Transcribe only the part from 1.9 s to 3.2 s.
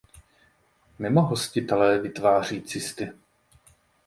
vytváří cysty.